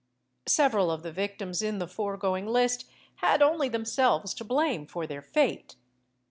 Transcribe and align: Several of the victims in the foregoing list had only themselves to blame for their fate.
Several 0.47 0.89
of 0.89 1.03
the 1.03 1.11
victims 1.11 1.61
in 1.61 1.77
the 1.77 1.85
foregoing 1.85 2.47
list 2.47 2.89
had 3.17 3.43
only 3.43 3.69
themselves 3.69 4.33
to 4.33 4.43
blame 4.43 4.87
for 4.87 5.05
their 5.05 5.21
fate. 5.21 5.75